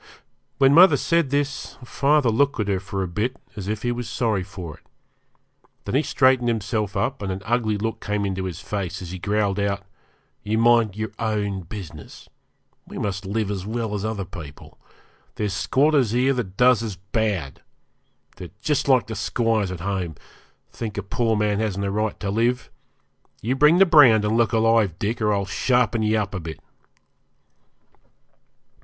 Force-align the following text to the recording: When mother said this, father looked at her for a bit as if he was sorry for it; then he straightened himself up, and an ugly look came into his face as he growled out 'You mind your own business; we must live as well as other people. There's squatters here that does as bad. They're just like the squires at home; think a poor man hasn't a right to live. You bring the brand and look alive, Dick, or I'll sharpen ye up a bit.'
When 0.57 0.73
mother 0.73 0.97
said 0.97 1.29
this, 1.29 1.77
father 1.83 2.31
looked 2.31 2.59
at 2.59 2.67
her 2.67 2.79
for 2.79 3.03
a 3.03 3.07
bit 3.07 3.35
as 3.55 3.67
if 3.67 3.83
he 3.83 3.91
was 3.91 4.09
sorry 4.09 4.41
for 4.41 4.77
it; 4.77 4.83
then 5.85 5.93
he 5.93 6.01
straightened 6.01 6.47
himself 6.49 6.97
up, 6.97 7.21
and 7.21 7.31
an 7.31 7.43
ugly 7.45 7.77
look 7.77 8.01
came 8.01 8.25
into 8.25 8.45
his 8.45 8.59
face 8.61 9.03
as 9.03 9.11
he 9.11 9.19
growled 9.19 9.59
out 9.59 9.83
'You 10.41 10.57
mind 10.57 10.95
your 10.95 11.11
own 11.19 11.61
business; 11.61 12.27
we 12.87 12.97
must 12.97 13.27
live 13.27 13.51
as 13.51 13.63
well 13.67 13.93
as 13.93 14.03
other 14.03 14.25
people. 14.25 14.79
There's 15.35 15.53
squatters 15.53 16.09
here 16.09 16.33
that 16.33 16.57
does 16.57 16.81
as 16.81 16.95
bad. 16.95 17.61
They're 18.37 18.49
just 18.59 18.87
like 18.87 19.05
the 19.05 19.13
squires 19.13 19.69
at 19.69 19.81
home; 19.81 20.15
think 20.71 20.97
a 20.97 21.03
poor 21.03 21.35
man 21.35 21.59
hasn't 21.59 21.85
a 21.85 21.91
right 21.91 22.19
to 22.21 22.31
live. 22.31 22.71
You 23.43 23.55
bring 23.55 23.77
the 23.77 23.85
brand 23.85 24.25
and 24.25 24.35
look 24.35 24.51
alive, 24.51 24.97
Dick, 24.97 25.21
or 25.21 25.31
I'll 25.31 25.45
sharpen 25.45 26.01
ye 26.01 26.15
up 26.15 26.33
a 26.33 26.39
bit.' 26.39 26.59